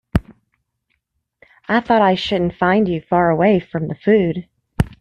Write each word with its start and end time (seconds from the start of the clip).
I 1.69 1.79
thought 1.79 2.01
I 2.01 2.15
shouldn't 2.15 2.55
find 2.55 2.87
you 2.87 3.01
far 3.01 3.29
away 3.29 3.59
from 3.59 3.87
the 3.87 3.93
food. 3.93 4.47